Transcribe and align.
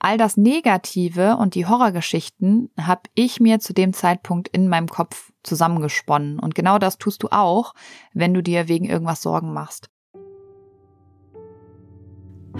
All 0.00 0.16
das 0.16 0.36
Negative 0.36 1.36
und 1.38 1.56
die 1.56 1.66
Horrorgeschichten 1.66 2.70
habe 2.80 3.02
ich 3.14 3.40
mir 3.40 3.58
zu 3.58 3.72
dem 3.72 3.92
Zeitpunkt 3.92 4.46
in 4.48 4.68
meinem 4.68 4.86
Kopf 4.86 5.32
zusammengesponnen. 5.42 6.38
Und 6.38 6.54
genau 6.54 6.78
das 6.78 6.98
tust 6.98 7.24
du 7.24 7.28
auch, 7.30 7.74
wenn 8.14 8.32
du 8.32 8.40
dir 8.40 8.68
wegen 8.68 8.84
irgendwas 8.84 9.22
Sorgen 9.22 9.52
machst. 9.52 9.90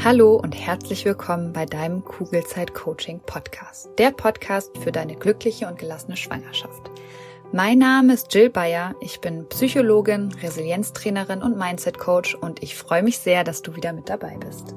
Hallo 0.03 0.35
und 0.35 0.53
herzlich 0.53 1.05
willkommen 1.05 1.53
bei 1.53 1.65
deinem 1.65 2.05
Kugelzeit 2.05 2.75
Coaching 2.75 3.21
Podcast. 3.21 3.89
Der 3.99 4.11
Podcast 4.11 4.77
für 4.79 4.91
deine 4.91 5.15
glückliche 5.15 5.69
und 5.69 5.79
gelassene 5.79 6.17
Schwangerschaft. 6.17 6.91
Mein 7.53 7.79
Name 7.79 8.15
ist 8.15 8.35
Jill 8.35 8.51
Bayer. 8.51 8.95
Ich 9.01 9.21
bin 9.21 9.49
Psychologin, 9.49 10.33
Resilienztrainerin 10.43 11.43
und 11.43 11.57
Mindset 11.57 11.99
Coach 11.99 12.35
und 12.35 12.63
ich 12.65 12.75
freue 12.75 13.03
mich 13.05 13.19
sehr, 13.19 13.45
dass 13.45 13.63
du 13.63 13.77
wieder 13.77 13.93
mit 13.93 14.09
dabei 14.09 14.37
bist. 14.37 14.75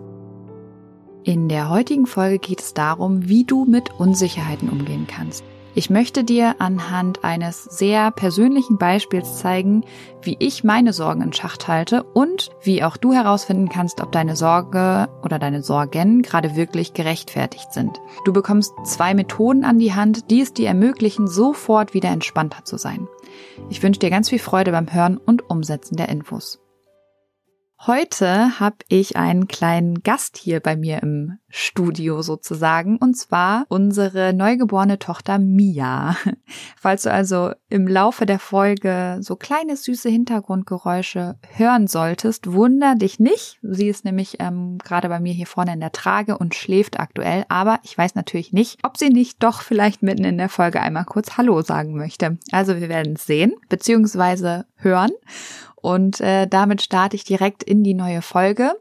In 1.23 1.49
der 1.49 1.69
heutigen 1.69 2.07
Folge 2.07 2.39
geht 2.39 2.61
es 2.61 2.73
darum, 2.73 3.29
wie 3.29 3.43
du 3.43 3.65
mit 3.65 3.91
Unsicherheiten 3.99 4.69
umgehen 4.69 5.05
kannst. 5.05 5.43
Ich 5.75 5.91
möchte 5.91 6.23
dir 6.23 6.55
anhand 6.57 7.23
eines 7.23 7.63
sehr 7.63 8.09
persönlichen 8.09 8.79
Beispiels 8.79 9.37
zeigen, 9.37 9.85
wie 10.23 10.35
ich 10.39 10.63
meine 10.63 10.93
Sorgen 10.93 11.21
in 11.21 11.31
Schacht 11.31 11.67
halte 11.67 12.03
und 12.03 12.49
wie 12.63 12.83
auch 12.83 12.97
du 12.97 13.13
herausfinden 13.13 13.69
kannst, 13.69 14.01
ob 14.01 14.11
deine 14.11 14.35
Sorge 14.35 15.09
oder 15.23 15.37
deine 15.37 15.61
Sorgen 15.61 16.23
gerade 16.23 16.55
wirklich 16.55 16.93
gerechtfertigt 16.93 17.71
sind. 17.71 18.01
Du 18.25 18.33
bekommst 18.33 18.73
zwei 18.83 19.13
Methoden 19.13 19.63
an 19.63 19.77
die 19.77 19.93
Hand, 19.93 20.31
die 20.31 20.41
es 20.41 20.53
dir 20.53 20.67
ermöglichen, 20.69 21.27
sofort 21.27 21.93
wieder 21.93 22.09
entspannter 22.09 22.65
zu 22.65 22.77
sein. 22.77 23.07
Ich 23.69 23.83
wünsche 23.83 23.99
dir 23.99 24.09
ganz 24.09 24.29
viel 24.29 24.39
Freude 24.39 24.71
beim 24.71 24.91
Hören 24.91 25.17
und 25.17 25.49
Umsetzen 25.51 25.95
der 25.95 26.09
Infos. 26.09 26.59
Heute 27.87 28.59
habe 28.59 28.75
ich 28.89 29.15
einen 29.15 29.47
kleinen 29.47 30.03
Gast 30.03 30.37
hier 30.37 30.59
bei 30.59 30.75
mir 30.75 31.01
im 31.01 31.39
Studio 31.49 32.21
sozusagen, 32.21 32.97
und 32.97 33.17
zwar 33.17 33.65
unsere 33.69 34.33
neugeborene 34.33 34.99
Tochter 34.99 35.39
Mia. 35.39 36.15
Falls 36.77 37.01
du 37.01 37.11
also 37.11 37.53
im 37.69 37.87
Laufe 37.87 38.27
der 38.27 38.37
Folge 38.37 39.17
so 39.21 39.35
kleine 39.35 39.75
süße 39.75 40.09
Hintergrundgeräusche 40.09 41.39
hören 41.55 41.87
solltest, 41.87 42.53
wunder 42.53 42.93
dich 42.93 43.19
nicht. 43.19 43.57
Sie 43.63 43.89
ist 43.89 44.05
nämlich 44.05 44.35
ähm, 44.39 44.77
gerade 44.77 45.09
bei 45.09 45.19
mir 45.19 45.33
hier 45.33 45.47
vorne 45.47 45.73
in 45.73 45.79
der 45.79 45.91
Trage 45.91 46.37
und 46.37 46.53
schläft 46.53 46.99
aktuell, 46.99 47.45
aber 47.49 47.79
ich 47.81 47.97
weiß 47.97 48.13
natürlich 48.13 48.53
nicht, 48.53 48.77
ob 48.83 48.95
sie 48.97 49.09
nicht 49.09 49.41
doch 49.41 49.63
vielleicht 49.63 50.03
mitten 50.03 50.23
in 50.23 50.37
der 50.37 50.49
Folge 50.49 50.81
einmal 50.81 51.05
kurz 51.05 51.35
Hallo 51.35 51.63
sagen 51.63 51.97
möchte. 51.97 52.37
Also 52.51 52.79
wir 52.79 52.89
werden 52.89 53.13
es 53.15 53.25
sehen, 53.25 53.53
beziehungsweise 53.69 54.67
hören. 54.75 55.11
Und 55.81 56.21
äh, 56.21 56.47
damit 56.47 56.81
starte 56.81 57.15
ich 57.15 57.23
direkt 57.23 57.63
in 57.63 57.83
die 57.83 57.93
neue 57.93 58.21
Folge, 58.21 58.73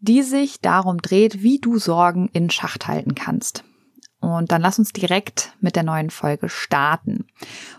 die 0.00 0.22
sich 0.22 0.60
darum 0.60 0.98
dreht, 0.98 1.42
wie 1.42 1.58
du 1.58 1.78
Sorgen 1.78 2.28
in 2.32 2.50
Schacht 2.50 2.86
halten 2.86 3.14
kannst. 3.14 3.64
Und 4.20 4.52
dann 4.52 4.62
lass 4.62 4.78
uns 4.78 4.92
direkt 4.92 5.52
mit 5.60 5.76
der 5.76 5.82
neuen 5.82 6.08
Folge 6.08 6.48
starten. 6.48 7.26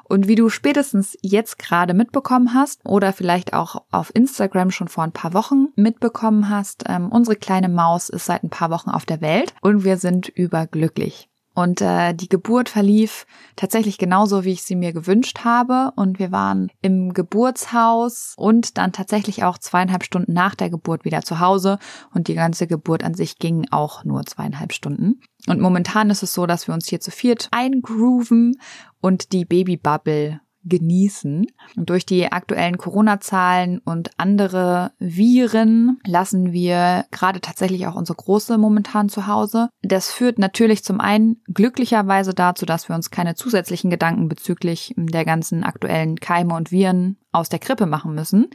Und 0.03 0.27
wie 0.27 0.35
du 0.35 0.49
spätestens 0.49 1.17
jetzt 1.21 1.57
gerade 1.57 1.95
mitbekommen 1.95 2.53
hast 2.53 2.85
oder 2.85 3.13
vielleicht 3.13 3.53
auch 3.53 3.83
auf 3.89 4.13
Instagram 4.13 4.69
schon 4.69 4.87
vor 4.87 5.03
ein 5.03 5.11
paar 5.11 5.33
Wochen 5.33 5.69
mitbekommen 5.75 6.49
hast, 6.49 6.83
ähm, 6.87 7.11
unsere 7.11 7.35
kleine 7.35 7.69
Maus 7.69 8.09
ist 8.09 8.25
seit 8.25 8.43
ein 8.43 8.51
paar 8.51 8.69
Wochen 8.69 8.91
auf 8.91 9.05
der 9.05 9.21
Welt 9.21 9.55
und 9.61 9.83
wir 9.83 9.97
sind 9.97 10.29
überglücklich. 10.29 11.29
Und 11.55 11.81
äh, 11.81 12.13
die 12.13 12.27
Geburt 12.27 12.67
verlief 12.69 13.25
tatsächlich 13.55 13.97
genauso, 13.97 14.43
wie 14.43 14.51
ich 14.51 14.63
sie 14.63 14.75
mir 14.75 14.91
gewünscht 14.91 15.39
habe. 15.45 15.91
Und 15.95 16.19
wir 16.19 16.31
waren 16.31 16.69
im 16.81 17.13
Geburtshaus 17.13 18.33
und 18.37 18.77
dann 18.77 18.91
tatsächlich 18.91 19.43
auch 19.43 19.57
zweieinhalb 19.57 20.03
Stunden 20.03 20.33
nach 20.33 20.53
der 20.53 20.69
Geburt 20.69 21.05
wieder 21.05 21.21
zu 21.21 21.39
Hause. 21.39 21.79
Und 22.13 22.27
die 22.27 22.35
ganze 22.35 22.67
Geburt 22.67 23.03
an 23.03 23.13
sich 23.13 23.39
ging 23.39 23.67
auch 23.71 24.03
nur 24.03 24.25
zweieinhalb 24.25 24.73
Stunden. 24.73 25.21
Und 25.47 25.61
momentan 25.61 26.09
ist 26.09 26.23
es 26.23 26.33
so, 26.33 26.45
dass 26.45 26.67
wir 26.67 26.73
uns 26.73 26.87
hier 26.87 26.99
zu 26.99 27.09
viert 27.09 27.47
eingrooven 27.51 28.59
und 28.99 29.31
die 29.31 29.45
Babybubble 29.45 30.41
genießen. 30.65 31.47
Und 31.77 31.89
durch 31.89 32.05
die 32.05 32.31
aktuellen 32.31 32.77
Corona-Zahlen 32.77 33.79
und 33.79 34.11
andere 34.17 34.91
Viren 34.99 35.99
lassen 36.05 36.51
wir 36.51 37.05
gerade 37.11 37.41
tatsächlich 37.41 37.87
auch 37.87 37.95
unsere 37.95 38.17
Große 38.17 38.57
momentan 38.57 39.09
zu 39.09 39.27
Hause. 39.27 39.69
Das 39.81 40.11
führt 40.11 40.39
natürlich 40.39 40.83
zum 40.83 40.99
einen 40.99 41.41
glücklicherweise 41.53 42.33
dazu, 42.33 42.65
dass 42.65 42.89
wir 42.89 42.95
uns 42.95 43.11
keine 43.11 43.35
zusätzlichen 43.35 43.89
Gedanken 43.89 44.27
bezüglich 44.27 44.93
der 44.97 45.25
ganzen 45.25 45.63
aktuellen 45.63 46.17
Keime 46.17 46.55
und 46.55 46.71
Viren 46.71 47.17
aus 47.31 47.49
der 47.49 47.59
Krippe 47.59 47.85
machen 47.85 48.15
müssen. 48.15 48.47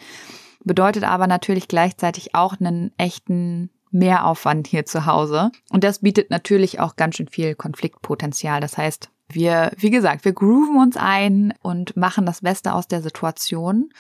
Bedeutet 0.62 1.04
aber 1.04 1.26
natürlich 1.26 1.68
gleichzeitig 1.68 2.34
auch 2.34 2.60
einen 2.60 2.92
echten 2.98 3.70
Mehraufwand 3.90 4.66
hier 4.66 4.84
zu 4.84 5.06
Hause. 5.06 5.50
Und 5.70 5.84
das 5.84 6.00
bietet 6.00 6.30
natürlich 6.30 6.80
auch 6.80 6.96
ganz 6.96 7.16
schön 7.16 7.28
viel 7.28 7.54
Konfliktpotenzial. 7.54 8.60
Das 8.60 8.78
heißt, 8.78 9.10
wir, 9.34 9.72
wie 9.76 9.90
gesagt, 9.90 10.24
wir 10.24 10.32
grooven 10.32 10.78
uns 10.78 10.96
ein 10.96 11.54
und 11.62 11.96
machen 11.96 12.26
das 12.26 12.40
Beste 12.40 12.72
aus 12.72 12.88
der 12.88 13.02
Situation. 13.02 13.90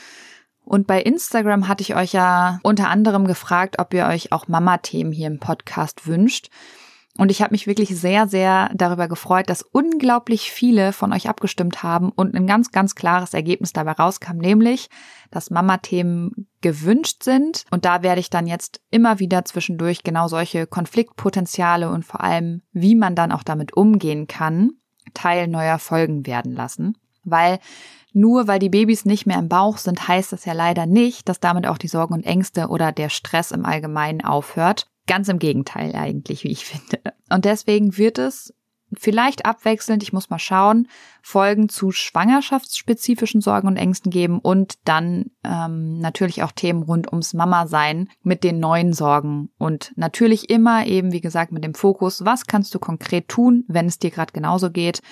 Und 0.64 0.86
bei 0.86 1.02
Instagram 1.02 1.68
hatte 1.68 1.82
ich 1.82 1.96
euch 1.96 2.12
ja 2.12 2.60
unter 2.62 2.88
anderem 2.88 3.26
gefragt, 3.26 3.78
ob 3.78 3.92
ihr 3.94 4.06
euch 4.06 4.32
auch 4.32 4.48
Mama-Themen 4.48 5.12
hier 5.12 5.26
im 5.26 5.40
Podcast 5.40 6.06
wünscht. 6.06 6.50
Und 7.18 7.30
ich 7.30 7.42
habe 7.42 7.52
mich 7.52 7.66
wirklich 7.66 7.88
sehr, 7.88 8.28
sehr 8.28 8.70
darüber 8.74 9.08
gefreut, 9.08 9.50
dass 9.50 9.62
unglaublich 9.62 10.52
viele 10.52 10.92
von 10.92 11.12
euch 11.12 11.28
abgestimmt 11.28 11.82
haben 11.82 12.10
und 12.10 12.34
ein 12.34 12.46
ganz, 12.46 12.70
ganz 12.70 12.94
klares 12.94 13.34
Ergebnis 13.34 13.72
dabei 13.72 13.92
rauskam, 13.92 14.36
nämlich, 14.36 14.88
dass 15.30 15.50
Mama-Themen 15.50 16.46
gewünscht 16.60 17.24
sind. 17.24 17.64
Und 17.70 17.84
da 17.84 18.02
werde 18.02 18.20
ich 18.20 18.30
dann 18.30 18.46
jetzt 18.46 18.80
immer 18.90 19.18
wieder 19.18 19.44
zwischendurch 19.44 20.04
genau 20.04 20.28
solche 20.28 20.66
Konfliktpotenziale 20.66 21.90
und 21.90 22.04
vor 22.04 22.22
allem, 22.22 22.62
wie 22.72 22.94
man 22.94 23.16
dann 23.16 23.32
auch 23.32 23.42
damit 23.42 23.76
umgehen 23.76 24.28
kann, 24.28 24.70
Teil 25.14 25.48
neuer 25.48 25.78
Folgen 25.78 26.26
werden 26.26 26.52
lassen. 26.52 26.96
Weil 27.24 27.58
nur 28.12 28.48
weil 28.48 28.58
die 28.58 28.70
Babys 28.70 29.04
nicht 29.04 29.26
mehr 29.26 29.38
im 29.38 29.48
Bauch 29.48 29.78
sind, 29.78 30.08
heißt 30.08 30.32
das 30.32 30.44
ja 30.44 30.52
leider 30.52 30.86
nicht, 30.86 31.28
dass 31.28 31.40
damit 31.40 31.66
auch 31.66 31.78
die 31.78 31.88
Sorgen 31.88 32.14
und 32.14 32.26
Ängste 32.26 32.68
oder 32.68 32.92
der 32.92 33.08
Stress 33.08 33.52
im 33.52 33.64
Allgemeinen 33.64 34.22
aufhört. 34.22 34.86
Ganz 35.06 35.28
im 35.28 35.38
Gegenteil 35.38 35.94
eigentlich, 35.94 36.44
wie 36.44 36.50
ich 36.50 36.64
finde. 36.64 37.00
Und 37.30 37.44
deswegen 37.44 37.96
wird 37.96 38.18
es 38.18 38.52
vielleicht 38.98 39.46
abwechselnd, 39.46 40.02
ich 40.02 40.12
muss 40.12 40.30
mal 40.30 40.38
schauen, 40.38 40.88
Folgen 41.22 41.68
zu 41.68 41.90
schwangerschaftsspezifischen 41.90 43.40
Sorgen 43.40 43.68
und 43.68 43.76
Ängsten 43.76 44.10
geben 44.10 44.38
und 44.38 44.74
dann 44.84 45.30
ähm, 45.44 45.98
natürlich 45.98 46.42
auch 46.42 46.52
Themen 46.52 46.82
rund 46.82 47.08
ums 47.08 47.34
Mama-Sein 47.34 48.08
mit 48.22 48.44
den 48.44 48.60
neuen 48.60 48.92
Sorgen. 48.92 49.50
Und 49.58 49.92
natürlich 49.96 50.50
immer 50.50 50.86
eben, 50.86 51.12
wie 51.12 51.20
gesagt, 51.20 51.52
mit 51.52 51.64
dem 51.64 51.74
Fokus, 51.74 52.24
was 52.24 52.46
kannst 52.46 52.74
du 52.74 52.78
konkret 52.78 53.28
tun, 53.28 53.64
wenn 53.68 53.86
es 53.86 53.98
dir 53.98 54.10
gerade 54.10 54.32
genauso 54.32 54.70
geht, 54.70 55.02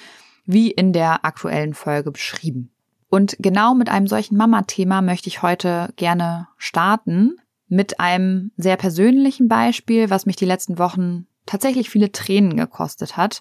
wie 0.44 0.70
in 0.70 0.92
der 0.92 1.24
aktuellen 1.24 1.74
Folge 1.74 2.10
beschrieben. 2.10 2.70
Und 3.10 3.36
genau 3.38 3.74
mit 3.74 3.88
einem 3.88 4.06
solchen 4.06 4.36
Mama-Thema 4.36 5.02
möchte 5.02 5.28
ich 5.28 5.42
heute 5.42 5.92
gerne 5.96 6.48
starten, 6.56 7.36
mit 7.68 8.00
einem 8.00 8.50
sehr 8.56 8.76
persönlichen 8.76 9.48
Beispiel, 9.48 10.10
was 10.10 10.26
mich 10.26 10.36
die 10.36 10.46
letzten 10.46 10.78
Wochen 10.78 11.26
tatsächlich 11.48 11.90
viele 11.90 12.12
Tränen 12.12 12.56
gekostet 12.56 13.16
hat. 13.16 13.40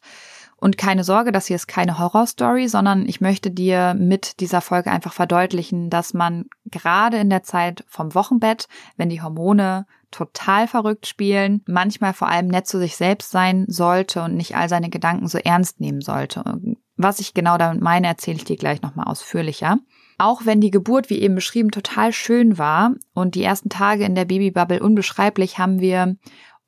Und 0.59 0.79
keine 0.79 1.03
Sorge, 1.03 1.31
das 1.31 1.45
hier 1.45 1.56
ist 1.56 1.68
keine 1.68 2.00
Horrorstory, 2.00 2.68
sondern 2.68 3.07
ich 3.07 3.22
möchte 3.22 3.51
dir 3.51 3.94
mit 3.94 4.40
dieser 4.40 4.62
Folge 4.62 4.90
einfach 4.90 5.13
verdeutlichen, 5.13 5.91
dass 5.91 6.16
man 6.16 6.46
gerade 6.66 7.17
in 7.17 7.29
der 7.29 7.44
Zeit 7.44 7.85
vom 7.88 8.16
Wochenbett, 8.16 8.67
wenn 8.96 9.09
die 9.09 9.22
Hormone 9.22 9.85
total 10.09 10.67
verrückt 10.67 11.06
spielen, 11.06 11.62
manchmal 11.67 12.13
vor 12.13 12.28
allem 12.28 12.47
nett 12.47 12.66
zu 12.66 12.79
sich 12.79 12.96
selbst 12.96 13.29
sein 13.29 13.66
sollte 13.67 14.23
und 14.23 14.35
nicht 14.35 14.56
all 14.56 14.67
seine 14.67 14.90
Gedanken 14.90 15.28
so 15.28 15.38
ernst 15.38 15.79
nehmen 15.79 16.01
sollte. 16.01 16.44
Was 16.96 17.19
ich 17.19 17.35
genau 17.35 17.59
damit 17.59 17.84
meine, 17.84 18.07
erzähle 18.07 18.38
ich 18.38 18.46
dir 18.46 18.57
gleich 18.57 18.81
nochmal 18.81 19.06
ausführlicher. 19.06 19.78
Auch 20.17 20.46
wenn 20.46 20.62
die 20.62 20.72
Geburt, 20.72 21.12
wie 21.12 21.19
eben 21.19 21.35
beschrieben, 21.35 21.69
total 21.69 22.12
schön 22.12 22.57
war 22.57 22.94
und 23.13 23.35
die 23.35 23.44
ersten 23.44 23.69
Tage 23.69 24.03
in 24.03 24.16
der 24.16 24.25
Babybubble 24.25 24.81
unbeschreiblich, 24.81 25.59
haben 25.59 25.79
wir 25.79 26.16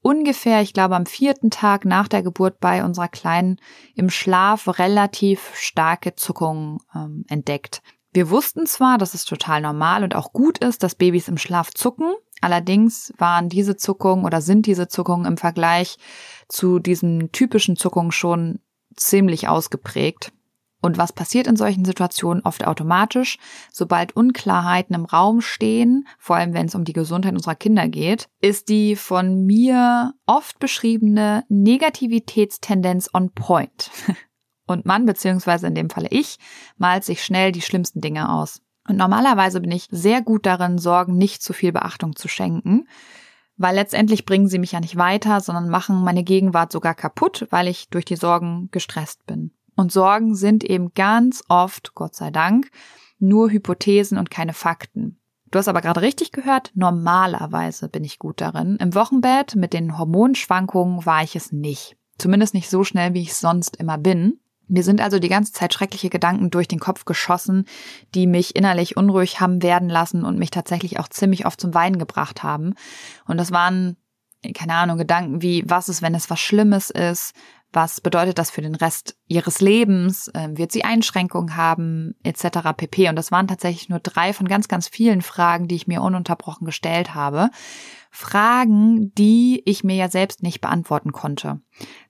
ungefähr, 0.01 0.61
ich 0.61 0.73
glaube, 0.73 0.95
am 0.95 1.05
vierten 1.05 1.49
Tag 1.49 1.85
nach 1.85 2.07
der 2.07 2.23
Geburt 2.23 2.59
bei 2.59 2.83
unserer 2.83 3.07
Kleinen 3.07 3.57
im 3.96 4.09
Schlaf 4.09 4.79
relativ 4.79 5.51
starke 5.55 6.16
Zuckungen 6.16 6.79
ähm, 6.96 7.25
entdeckt. 7.28 7.81
Wir 8.11 8.29
wussten 8.29 8.66
zwar, 8.66 8.97
dass 8.97 9.13
es 9.13 9.25
total 9.25 9.61
normal 9.61 10.03
und 10.03 10.16
auch 10.16 10.34
gut 10.34 10.57
ist, 10.59 10.81
dass 10.84 10.96
Babys 10.96 11.28
im 11.28 11.37
Schlaf 11.37 11.72
zucken. 11.72 12.13
Allerdings 12.41 13.13
waren 13.17 13.49
diese 13.49 13.75
Zuckungen 13.75 14.25
oder 14.25 14.41
sind 14.41 14.66
diese 14.66 14.87
Zuckungen 14.87 15.25
im 15.25 15.37
Vergleich 15.37 15.97
zu 16.47 16.79
diesen 16.79 17.31
typischen 17.31 17.75
Zuckungen 17.75 18.11
schon 18.11 18.59
ziemlich 18.95 19.47
ausgeprägt. 19.47 20.31
Und 20.81 20.97
was 20.97 21.11
passiert 21.11 21.47
in 21.47 21.58
solchen 21.58 21.84
Situationen 21.84 22.43
oft 22.46 22.66
automatisch? 22.66 23.37
Sobald 23.72 24.16
Unklarheiten 24.16 24.96
im 24.96 25.05
Raum 25.05 25.41
stehen, 25.41 26.08
vor 26.17 26.37
allem 26.37 26.53
wenn 26.53 26.67
es 26.67 26.76
um 26.76 26.85
die 26.85 26.93
Gesundheit 26.93 27.34
unserer 27.34 27.55
Kinder 27.55 27.87
geht, 27.87 28.29
ist 28.40 28.70
die 28.70 28.96
von 28.96 29.46
mir 29.46 30.14
oft 30.26 30.59
beschriebene 30.59 31.43
Negativitätstendenz 31.49 33.09
on 33.14 33.31
point. 33.31 33.91
Und 34.67 34.85
man, 34.85 35.05
beziehungsweise 35.05 35.67
in 35.67 35.76
dem 35.76 35.90
Falle 35.90 36.09
ich, 36.11 36.37
malt 36.78 37.03
sich 37.03 37.23
schnell 37.23 37.52
die 37.52 37.61
schlimmsten 37.61 38.02
Dinge 38.02 38.31
aus. 38.31 38.61
Und 38.87 38.97
normalerweise 38.97 39.59
bin 39.61 39.72
ich 39.72 39.87
sehr 39.91 40.22
gut 40.22 40.46
darin, 40.46 40.78
Sorgen 40.78 41.17
nicht 41.17 41.41
zu 41.41 41.53
viel 41.53 41.72
Beachtung 41.72 42.16
zu 42.16 42.28
schenken 42.28 42.87
weil 43.59 43.76
letztendlich 43.76 44.26
bringen 44.26 44.47
sie 44.47 44.58
mich 44.58 44.72
ja 44.72 44.79
nicht 44.79 44.96
weiter, 44.96 45.41
sondern 45.41 45.70
machen 45.70 46.02
meine 46.02 46.23
Gegenwart 46.23 46.72
sogar 46.72 46.96
kaputt, 46.96 47.46
weil 47.49 47.67
ich 47.67 47.90
durch 47.90 48.05
die 48.05 48.16
Sorgen 48.16 48.70
gestresst 48.72 49.26
bin. 49.26 49.52
Und 49.79 49.93
Sorgen 49.93 50.35
sind 50.35 50.66
eben 50.66 50.93
ganz 50.93 51.41
oft, 51.47 51.96
Gott 51.96 52.14
sei 52.14 52.31
Dank, 52.31 52.70
nur 53.17 53.49
Hypothesen 53.49 54.17
und 54.17 54.29
keine 54.29 54.52
Fakten. 54.52 55.22
Du 55.52 55.58
hast 55.58 55.70
aber 55.70 55.79
gerade 55.79 56.02
richtig 56.02 56.34
gehört, 56.34 56.73
normalerweise 56.76 57.87
bin 57.87 58.03
ich 58.03 58.20
gut 58.20 58.41
darin. 58.41 58.76
Im 58.76 58.93
Wochenbett 58.93 59.55
mit 59.55 59.72
den 59.72 59.97
Hormonschwankungen 59.97 61.05
war 61.05 61.23
ich 61.23 61.37
es 61.37 61.53
nicht. 61.53 61.96
Zumindest 62.17 62.53
nicht 62.55 62.70
so 62.70 62.84
schnell, 62.84 63.14
wie 63.14 63.22
ich 63.22 63.35
sonst 63.35 63.78
immer 63.78 63.97
bin. 63.97 64.41
Mir 64.67 64.84
sind 64.84 64.99
also 64.99 65.17
die 65.17 65.29
ganze 65.29 65.53
Zeit 65.53 65.73
schreckliche 65.73 66.09
Gedanken 66.09 66.49
durch 66.49 66.67
den 66.67 66.81
Kopf 66.81 67.05
geschossen, 67.05 67.64
die 68.16 68.28
mich 68.28 68.58
innerlich 68.58 68.97
unruhig 68.97 69.40
haben 69.40 69.64
werden 69.64 69.87
lassen 69.87 70.26
und 70.26 70.37
mich 70.37 70.52
tatsächlich 70.52 70.99
auch 70.99 71.08
ziemlich 71.08 71.46
oft 71.46 71.61
zum 71.61 71.73
Weinen 71.73 71.99
gebracht 71.99 72.43
haben. 72.43 72.73
Und 73.28 73.37
das 73.37 73.53
waren, 73.53 73.96
keine 74.53 74.73
Ahnung, 74.73 74.97
Gedanken 74.97 75.41
wie, 75.41 75.64
was 75.70 75.87
ist, 75.87 76.02
wenn 76.02 76.16
es 76.16 76.29
was 76.29 76.41
Schlimmes 76.41 76.90
ist? 76.90 77.34
Was 77.71 78.01
bedeutet 78.01 78.39
das 78.39 78.49
für 78.49 78.61
den 78.61 78.73
Rest 78.73 79.16
ihres 79.27 79.61
Lebens? 79.61 80.31
Ähm, 80.33 80.57
wird 80.57 80.71
sie 80.71 80.83
Einschränkungen 80.83 81.55
haben, 81.55 82.16
etc. 82.23 82.73
pp. 82.75 83.09
Und 83.09 83.16
das 83.16 83.31
waren 83.31 83.47
tatsächlich 83.47 83.89
nur 83.89 83.99
drei 83.99 84.33
von 84.33 84.47
ganz, 84.47 84.67
ganz 84.67 84.87
vielen 84.87 85.21
Fragen, 85.21 85.67
die 85.67 85.75
ich 85.75 85.87
mir 85.87 86.01
ununterbrochen 86.01 86.66
gestellt 86.66 87.13
habe. 87.13 87.49
Fragen, 88.09 89.13
die 89.13 89.61
ich 89.66 89.83
mir 89.83 89.95
ja 89.95 90.09
selbst 90.09 90.41
nicht 90.41 90.61
beantworten 90.61 91.11
konnte. 91.11 91.61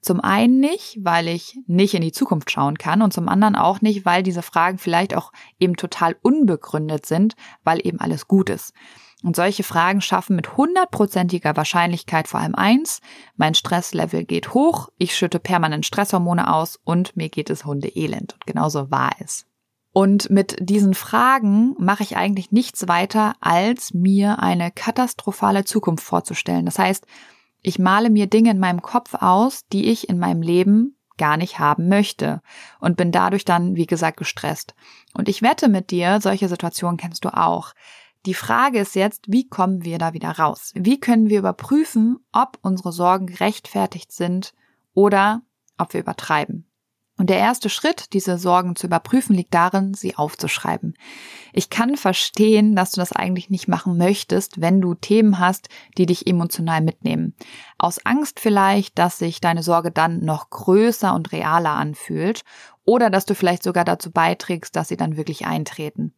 Zum 0.01 0.21
einen 0.21 0.61
nicht, 0.61 1.00
weil 1.01 1.27
ich 1.27 1.59
nicht 1.67 1.94
in 1.94 2.01
die 2.01 2.13
Zukunft 2.13 2.51
schauen 2.51 2.77
kann 2.77 3.01
und 3.01 3.11
zum 3.11 3.27
anderen 3.27 3.57
auch 3.57 3.81
nicht, 3.81 4.06
weil 4.06 4.23
diese 4.23 4.41
Fragen 4.41 4.77
vielleicht 4.77 5.13
auch 5.13 5.33
eben 5.59 5.75
total 5.75 6.15
unbegründet 6.21 7.06
sind, 7.06 7.35
weil 7.65 7.85
eben 7.85 8.00
alles 8.00 8.29
gut 8.29 8.50
ist. 8.50 8.73
Und 9.21 9.36
solche 9.36 9.63
Fragen 9.63 10.00
schaffen 10.00 10.36
mit 10.36 10.56
hundertprozentiger 10.56 11.57
Wahrscheinlichkeit 11.57 12.27
vor 12.27 12.39
allem 12.39 12.56
eins, 12.56 13.01
mein 13.36 13.54
Stresslevel 13.54 14.24
geht 14.24 14.54
hoch, 14.54 14.89
ich 14.98 15.16
schütte 15.16 15.39
permanent 15.39 15.86
Stresshormone 15.86 16.54
aus 16.54 16.80
und 16.86 17.18
mir 17.18 17.27
geht 17.27 17.50
es 17.50 17.66
hundeelend. 17.66 18.33
Und 18.33 18.45
genauso 18.45 18.89
war 18.92 19.12
es. 19.19 19.45
Und 19.92 20.30
mit 20.30 20.56
diesen 20.62 20.94
Fragen 20.94 21.75
mache 21.77 22.04
ich 22.04 22.16
eigentlich 22.16 22.51
nichts 22.51 22.88
weiter, 22.88 23.33
als 23.42 23.94
mir 23.94 24.39
eine 24.39 24.71
katastrophale 24.71 25.66
Zukunft 25.66 26.06
vorzustellen. 26.06 26.66
Das 26.66 26.80
heißt, 26.80 27.06
ich 27.62 27.80
male 27.80 28.10
mir 28.10 28.27
Dinge 28.27 28.51
in 28.51 28.60
meinem 28.60 28.81
Kopf 28.81 29.16
aus, 29.16 29.66
die 29.74 29.89
ich 29.89 30.07
in 30.07 30.19
meinem 30.19 30.42
Leben 30.42 30.95
gar 31.18 31.36
nicht 31.36 31.60
haben 31.60 31.89
möchte 31.89 32.42
und 32.80 32.95
bin 32.95 33.12
dadurch 33.12 33.44
dann, 33.44 33.75
wie 33.75 33.88
gesagt, 33.88 34.18
gestresst. 34.18 34.74
Und 35.13 35.27
ich 35.27 35.42
wette 35.42 35.68
mit 35.68 35.92
dir, 35.92 36.21
solche 36.21 36.48
Situationen 36.48 36.98
kennst 36.98 37.25
du 37.25 37.36
auch. 37.36 37.74
Die 38.25 38.33
Frage 38.33 38.80
ist 38.80 38.95
jetzt, 38.95 39.25
wie 39.27 39.48
kommen 39.48 39.86
wir 39.86 39.98
da 39.98 40.13
wieder 40.13 40.31
raus? 40.31 40.71
Wie 40.75 41.00
können 41.00 41.30
wir 41.30 41.39
überprüfen, 41.39 42.19
ob 42.33 42.57
unsere 42.62 42.92
Sorgen 42.92 43.27
gerechtfertigt 43.27 44.12
sind 44.12 44.54
oder 44.94 45.42
ob 45.77 45.94
wir 45.94 46.01
übertreiben? 46.01 46.69
Und 47.19 47.30
der 47.30 47.38
erste 47.38 47.69
Schritt, 47.69 48.13
diese 48.13 48.38
Sorgen 48.38 48.77
zu 48.77 48.88
überprüfen, 48.88 49.36
liegt 49.36 49.54
darin, 49.54 49.94
sie 49.94 50.16
aufzuschreiben. 50.16 50.98
Ich 51.51 51.69
kann 51.69 51.98
verstehen, 51.98 52.77
dass 52.77 52.92
du 52.92 53.01
das 53.01 53.12
eigentlich 53.12 53.50
nicht 53.50 53.68
machen 53.68 53.98
möchtest, 53.98 54.62
wenn 54.62 54.80
du 54.80 54.95
Themen 54.95 55.38
hast, 55.38 55.68
die 55.98 56.06
dich 56.06 56.27
emotional 56.27 56.80
mitnehmen. 56.80 57.36
Aus 57.77 58.06
Angst 58.06 58.39
vielleicht, 58.39 58.98
dass 58.98 59.18
sich 59.18 59.42
deine 59.42 59.63
Sorge 59.63 59.92
dann 59.92 60.24
noch 60.24 60.50
größer 60.50 61.13
und 61.13 61.33
realer 61.33 61.71
anfühlt 61.71 62.44
oder 62.86 63.10
dass 63.10 63.25
du 63.25 63.36
vielleicht 63.36 63.63
sogar 63.63 63.83
dazu 63.83 64.12
beiträgst, 64.12 64.75
dass 64.77 64.88
sie 64.88 64.98
dann 64.98 65.18
wirklich 65.18 65.45
eintreten. 65.45 66.13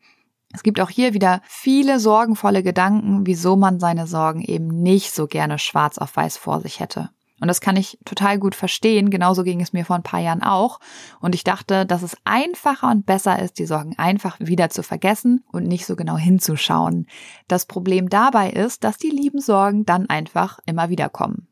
Es 0.53 0.63
gibt 0.63 0.79
auch 0.79 0.89
hier 0.89 1.13
wieder 1.13 1.41
viele 1.45 1.99
sorgenvolle 1.99 2.63
Gedanken, 2.63 3.25
wieso 3.25 3.55
man 3.55 3.79
seine 3.79 4.07
Sorgen 4.07 4.41
eben 4.41 4.67
nicht 4.67 5.13
so 5.13 5.27
gerne 5.27 5.59
schwarz 5.59 5.97
auf 5.97 6.15
weiß 6.15 6.37
vor 6.37 6.61
sich 6.61 6.79
hätte. 6.79 7.09
Und 7.41 7.47
das 7.47 7.59
kann 7.59 7.75
ich 7.75 7.97
total 8.05 8.37
gut 8.37 8.53
verstehen. 8.53 9.09
Genauso 9.09 9.43
ging 9.43 9.61
es 9.61 9.73
mir 9.73 9.83
vor 9.83 9.95
ein 9.95 10.03
paar 10.03 10.19
Jahren 10.19 10.43
auch. 10.43 10.79
Und 11.19 11.33
ich 11.33 11.43
dachte, 11.43 11.87
dass 11.87 12.03
es 12.03 12.15
einfacher 12.23 12.91
und 12.91 13.07
besser 13.07 13.39
ist, 13.39 13.57
die 13.57 13.65
Sorgen 13.65 13.97
einfach 13.97 14.39
wieder 14.39 14.69
zu 14.69 14.83
vergessen 14.83 15.43
und 15.51 15.67
nicht 15.67 15.87
so 15.87 15.95
genau 15.95 16.17
hinzuschauen. 16.17 17.07
Das 17.47 17.65
Problem 17.65 18.09
dabei 18.09 18.51
ist, 18.51 18.83
dass 18.83 18.97
die 18.97 19.09
lieben 19.09 19.41
Sorgen 19.41 19.85
dann 19.85 20.07
einfach 20.07 20.59
immer 20.67 20.89
wieder 20.89 21.09
kommen. 21.09 21.47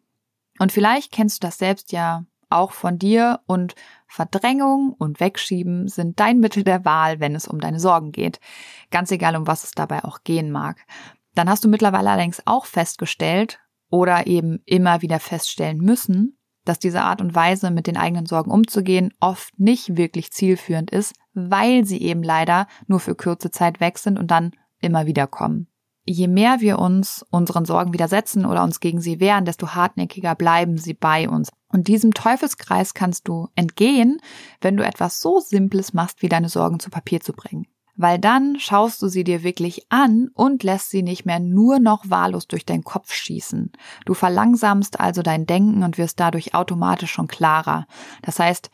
Und 0.60 0.72
vielleicht 0.72 1.12
kennst 1.12 1.42
du 1.42 1.48
das 1.48 1.57
selbst 1.57 1.92
ja 1.92 2.24
auch 2.50 2.72
von 2.72 2.98
dir 2.98 3.42
und 3.46 3.75
Verdrängung 4.07 4.94
und 4.98 5.19
Wegschieben 5.19 5.88
sind 5.88 6.19
dein 6.19 6.40
Mittel 6.40 6.63
der 6.63 6.86
Wahl, 6.86 7.19
wenn 7.19 7.36
es 7.36 7.48
um 7.48 7.60
deine 7.60 7.80
Sorgen 7.80 8.12
geht. 8.12 8.40
Ganz 8.92 9.12
egal, 9.12 9.36
um 9.36 9.48
was 9.48 9.63
es 9.63 9.72
dabei 9.72 10.04
auch 10.04 10.24
gehen 10.24 10.51
mag. 10.51 10.86
Dann 11.36 11.50
hast 11.50 11.63
du 11.63 11.69
mittlerweile 11.69 12.10
allerdings 12.10 12.42
auch 12.46 12.66
festgestellt 12.66 13.60
oder 13.90 14.28
eben 14.28 14.62
immer 14.66 15.01
wieder 15.01 15.19
feststellen 15.19 15.78
müssen, 15.78 16.38
dass 16.66 16.80
diese 16.80 17.01
Art 17.01 17.22
und 17.22 17.36
Weise, 17.36 17.72
mit 17.72 17.88
den 17.88 17.98
eigenen 17.98 18.25
Sorgen 18.25 18.51
umzugehen, 18.51 19.13
oft 19.19 19.60
nicht 19.60 19.96
wirklich 19.96 20.31
zielführend 20.31 20.92
ist, 20.92 21.13
weil 21.34 21.86
sie 21.86 22.01
eben 22.01 22.24
leider 22.24 22.68
nur 22.88 23.00
für 23.00 23.16
kurze 23.16 23.51
Zeit 23.51 23.80
weg 23.80 23.98
sind 23.98 24.19
und 24.19 24.31
dann 24.31 24.51
immer 24.81 25.06
wieder 25.06 25.28
kommen 25.28 25.68
je 26.10 26.28
mehr 26.28 26.60
wir 26.60 26.80
uns 26.80 27.24
unseren 27.30 27.66
Sorgen 27.66 27.94
widersetzen 27.94 28.46
oder 28.46 28.63
uns 28.63 28.80
gegen 28.80 29.00
sie 29.00 29.19
wehren, 29.19 29.46
desto 29.46 29.75
hartnäckiger 29.75 30.34
bleiben 30.36 30.78
sie 30.78 30.96
bei 30.96 31.30
uns. 31.30 31.50
Und 31.71 31.88
diesem 31.88 32.13
Teufelskreis 32.13 32.94
kannst 32.94 33.27
du 33.27 33.48
entgehen, 33.56 34.19
wenn 34.60 34.75
du 34.75 34.83
etwas 34.83 35.21
so 35.21 35.39
Simples 35.39 35.94
machst, 35.94 36.21
wie 36.21 36.30
deine 36.30 36.50
Sorgen 36.50 36.80
zu 36.80 36.89
Papier 36.89 37.21
zu 37.21 37.33
bringen. 37.33 37.68
Weil 37.95 38.18
dann 38.18 38.57
schaust 38.60 39.01
du 39.01 39.07
sie 39.07 39.24
dir 39.24 39.44
wirklich 39.44 39.86
an 39.89 40.30
und 40.33 40.63
lässt 40.63 40.89
sie 40.89 41.04
nicht 41.04 41.25
mehr 41.25 41.39
nur 41.39 41.80
noch 41.80 42.10
wahllos 42.10 42.48
durch 42.48 42.66
deinen 42.66 42.86
Kopf 42.86 43.12
schießen. 43.12 43.74
Du 44.06 44.13
verlangsamst 44.13 45.00
also 45.00 45.21
dein 45.21 45.45
Denken 45.45 45.83
und 45.83 45.98
wirst 45.98 46.19
dadurch 46.19 46.56
automatisch 46.56 47.12
schon 47.12 47.27
klarer. 47.27 47.88
Das 48.22 48.39
heißt, 48.39 48.72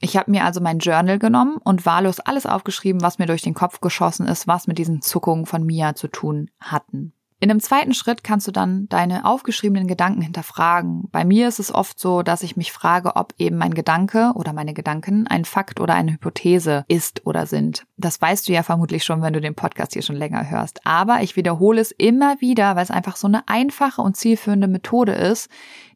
ich 0.00 0.16
habe 0.16 0.30
mir 0.30 0.44
also 0.44 0.60
mein 0.60 0.80
Journal 0.80 1.18
genommen 1.18 1.58
und 1.62 1.86
wahllos 1.86 2.20
alles 2.20 2.46
aufgeschrieben, 2.46 3.00
was 3.00 3.18
mir 3.18 3.26
durch 3.26 3.42
den 3.42 3.54
Kopf 3.54 3.80
geschossen 3.80 4.26
ist, 4.26 4.46
was 4.46 4.66
mit 4.66 4.76
diesen 4.76 5.00
Zuckungen 5.02 5.46
von 5.46 5.64
Mia 5.64 5.94
zu 5.94 6.08
tun 6.08 6.50
hatten. 6.58 7.14
In 7.44 7.50
einem 7.50 7.60
zweiten 7.60 7.92
Schritt 7.92 8.24
kannst 8.24 8.48
du 8.48 8.52
dann 8.52 8.88
deine 8.88 9.26
aufgeschriebenen 9.26 9.86
Gedanken 9.86 10.22
hinterfragen. 10.22 11.10
Bei 11.12 11.26
mir 11.26 11.46
ist 11.46 11.58
es 11.58 11.74
oft 11.74 12.00
so, 12.00 12.22
dass 12.22 12.42
ich 12.42 12.56
mich 12.56 12.72
frage, 12.72 13.16
ob 13.16 13.34
eben 13.36 13.58
mein 13.58 13.74
Gedanke 13.74 14.32
oder 14.34 14.54
meine 14.54 14.72
Gedanken 14.72 15.26
ein 15.26 15.44
Fakt 15.44 15.78
oder 15.78 15.92
eine 15.92 16.12
Hypothese 16.12 16.86
ist 16.88 17.26
oder 17.26 17.44
sind. 17.44 17.84
Das 17.98 18.18
weißt 18.18 18.48
du 18.48 18.54
ja 18.54 18.62
vermutlich 18.62 19.04
schon, 19.04 19.20
wenn 19.20 19.34
du 19.34 19.42
den 19.42 19.54
Podcast 19.54 19.92
hier 19.92 20.00
schon 20.00 20.16
länger 20.16 20.48
hörst. 20.48 20.86
Aber 20.86 21.20
ich 21.20 21.36
wiederhole 21.36 21.82
es 21.82 21.90
immer 21.90 22.40
wieder, 22.40 22.76
weil 22.76 22.84
es 22.84 22.90
einfach 22.90 23.16
so 23.16 23.26
eine 23.26 23.46
einfache 23.46 24.00
und 24.00 24.16
zielführende 24.16 24.66
Methode 24.66 25.12
ist, 25.12 25.50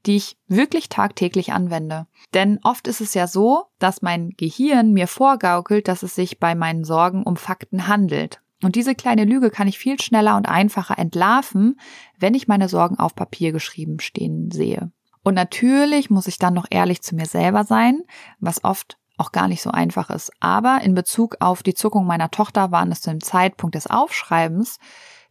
die 0.04 0.16
ich 0.16 0.36
wirklich 0.48 0.90
tagtäglich 0.90 1.54
anwende. 1.54 2.08
Denn 2.34 2.60
oft 2.62 2.86
ist 2.86 3.00
es 3.00 3.14
ja 3.14 3.26
so, 3.26 3.64
dass 3.78 4.02
mein 4.02 4.34
Gehirn 4.37 4.92
mir 4.92 5.08
vorgaukelt, 5.08 5.88
dass 5.88 6.02
es 6.02 6.14
sich 6.14 6.40
bei 6.40 6.54
meinen 6.54 6.84
Sorgen 6.84 7.23
um 7.23 7.37
Fakten 7.37 7.88
handelt. 7.88 8.42
Und 8.62 8.74
diese 8.74 8.94
kleine 8.94 9.24
Lüge 9.24 9.50
kann 9.50 9.68
ich 9.68 9.78
viel 9.78 10.00
schneller 10.00 10.36
und 10.36 10.48
einfacher 10.48 10.98
entlarven, 10.98 11.78
wenn 12.18 12.34
ich 12.34 12.48
meine 12.48 12.68
Sorgen 12.68 12.98
auf 12.98 13.14
Papier 13.14 13.52
geschrieben 13.52 14.00
stehen 14.00 14.50
sehe. 14.50 14.90
Und 15.22 15.34
natürlich 15.34 16.10
muss 16.10 16.26
ich 16.26 16.38
dann 16.38 16.54
noch 16.54 16.66
ehrlich 16.70 17.02
zu 17.02 17.14
mir 17.14 17.26
selber 17.26 17.64
sein, 17.64 18.02
was 18.40 18.64
oft 18.64 18.98
auch 19.16 19.32
gar 19.32 19.48
nicht 19.48 19.62
so 19.62 19.70
einfach 19.70 20.10
ist. 20.10 20.32
Aber 20.40 20.80
in 20.82 20.94
Bezug 20.94 21.36
auf 21.40 21.62
die 21.62 21.74
Zuckung 21.74 22.06
meiner 22.06 22.30
Tochter 22.30 22.70
waren 22.70 22.90
es 22.90 23.00
zu 23.00 23.10
dem 23.10 23.20
Zeitpunkt 23.20 23.74
des 23.74 23.88
Aufschreibens 23.88 24.78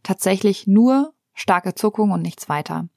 tatsächlich 0.02 0.66
nur 0.66 1.14
starke 1.38 1.74
Zuckung 1.74 2.10
und 2.10 2.22
nichts 2.22 2.48
weiter. 2.48 2.88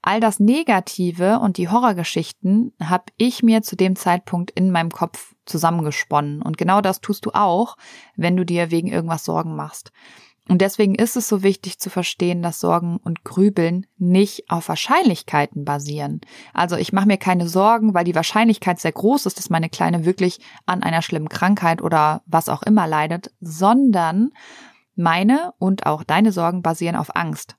All 0.00 0.20
das 0.20 0.40
Negative 0.40 1.40
und 1.40 1.58
die 1.58 1.68
Horrorgeschichten 1.68 2.72
habe 2.82 3.04
ich 3.18 3.42
mir 3.42 3.62
zu 3.62 3.76
dem 3.76 3.96
Zeitpunkt 3.96 4.50
in 4.52 4.70
meinem 4.70 4.90
Kopf 4.90 5.34
zusammengesponnen. 5.44 6.40
Und 6.40 6.56
genau 6.56 6.80
das 6.80 7.00
tust 7.00 7.26
du 7.26 7.30
auch, 7.32 7.76
wenn 8.16 8.36
du 8.36 8.46
dir 8.46 8.70
wegen 8.70 8.88
irgendwas 8.88 9.24
Sorgen 9.24 9.56
machst. 9.56 9.92
Und 10.48 10.62
deswegen 10.62 10.96
ist 10.96 11.16
es 11.16 11.28
so 11.28 11.44
wichtig 11.44 11.78
zu 11.78 11.90
verstehen, 11.90 12.42
dass 12.42 12.58
Sorgen 12.58 12.96
und 12.96 13.22
Grübeln 13.22 13.86
nicht 13.98 14.50
auf 14.50 14.68
Wahrscheinlichkeiten 14.68 15.64
basieren. 15.64 16.20
Also 16.52 16.76
ich 16.76 16.92
mache 16.92 17.06
mir 17.06 17.18
keine 17.18 17.48
Sorgen, 17.48 17.94
weil 17.94 18.04
die 18.04 18.16
Wahrscheinlichkeit 18.16 18.80
sehr 18.80 18.90
groß 18.90 19.26
ist, 19.26 19.38
dass 19.38 19.50
meine 19.50 19.68
Kleine 19.68 20.04
wirklich 20.04 20.40
an 20.66 20.82
einer 20.82 21.02
schlimmen 21.02 21.28
Krankheit 21.28 21.82
oder 21.82 22.22
was 22.26 22.48
auch 22.48 22.62
immer 22.62 22.88
leidet, 22.88 23.30
sondern 23.40 24.30
meine 24.96 25.54
und 25.58 25.86
auch 25.86 26.02
deine 26.02 26.32
Sorgen 26.32 26.62
basieren 26.62 26.96
auf 26.96 27.14
Angst. 27.14 27.56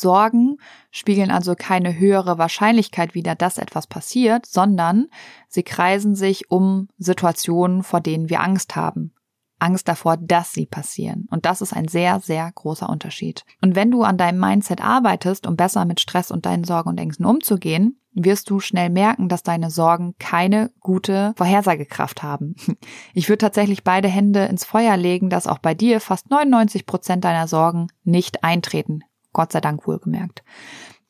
Sorgen 0.00 0.58
spiegeln 0.90 1.30
also 1.30 1.54
keine 1.54 1.98
höhere 1.98 2.38
Wahrscheinlichkeit 2.38 3.14
wider, 3.14 3.34
dass 3.34 3.58
etwas 3.58 3.86
passiert, 3.86 4.46
sondern 4.46 5.06
sie 5.48 5.62
kreisen 5.62 6.14
sich 6.14 6.50
um 6.50 6.88
Situationen, 6.98 7.82
vor 7.82 8.00
denen 8.00 8.28
wir 8.28 8.40
Angst 8.40 8.76
haben. 8.76 9.12
Angst 9.58 9.88
davor, 9.88 10.16
dass 10.18 10.52
sie 10.52 10.66
passieren. 10.66 11.26
Und 11.30 11.46
das 11.46 11.62
ist 11.62 11.72
ein 11.72 11.88
sehr, 11.88 12.20
sehr 12.20 12.50
großer 12.52 12.88
Unterschied. 12.88 13.44
Und 13.62 13.74
wenn 13.74 13.90
du 13.90 14.02
an 14.02 14.18
deinem 14.18 14.38
Mindset 14.38 14.82
arbeitest, 14.82 15.46
um 15.46 15.56
besser 15.56 15.84
mit 15.84 16.00
Stress 16.00 16.30
und 16.30 16.44
deinen 16.44 16.64
Sorgen 16.64 16.90
und 16.90 17.00
Ängsten 17.00 17.24
umzugehen, 17.24 17.98
wirst 18.12 18.50
du 18.50 18.60
schnell 18.60 18.90
merken, 18.90 19.28
dass 19.28 19.42
deine 19.42 19.70
Sorgen 19.70 20.14
keine 20.18 20.70
gute 20.80 21.32
Vorhersagekraft 21.36 22.22
haben. 22.22 22.56
Ich 23.14 23.28
würde 23.28 23.38
tatsächlich 23.38 23.82
beide 23.82 24.08
Hände 24.08 24.44
ins 24.44 24.64
Feuer 24.64 24.96
legen, 24.96 25.30
dass 25.30 25.46
auch 25.46 25.58
bei 25.58 25.74
dir 25.74 26.00
fast 26.00 26.30
99 26.30 26.84
Prozent 26.86 27.24
deiner 27.24 27.48
Sorgen 27.48 27.88
nicht 28.04 28.44
eintreten 28.44 29.02
Gott 29.36 29.52
sei 29.52 29.60
Dank 29.60 29.86
wohlgemerkt. 29.86 30.42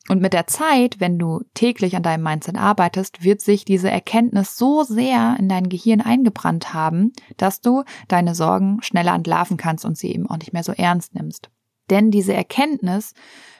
Und 0.09 0.21
mit 0.21 0.33
der 0.33 0.47
Zeit, 0.47 0.99
wenn 0.99 1.17
du 1.17 1.43
täglich 1.53 1.95
an 1.95 2.03
deinem 2.03 2.23
Mindset 2.23 2.57
arbeitest, 2.57 3.23
wird 3.23 3.39
sich 3.39 3.63
diese 3.63 3.89
Erkenntnis 3.89 4.57
so 4.57 4.83
sehr 4.83 5.37
in 5.39 5.47
dein 5.47 5.69
Gehirn 5.69 6.01
eingebrannt 6.01 6.73
haben, 6.73 7.13
dass 7.37 7.61
du 7.61 7.83
deine 8.09 8.35
Sorgen 8.35 8.81
schneller 8.81 9.15
entlarven 9.15 9.55
kannst 9.55 9.85
und 9.85 9.97
sie 9.97 10.13
eben 10.13 10.29
auch 10.29 10.37
nicht 10.37 10.51
mehr 10.51 10.63
so 10.63 10.73
ernst 10.73 11.15
nimmst. 11.15 11.49
Denn 11.89 12.11
diese 12.11 12.33
Erkenntnis 12.33 13.13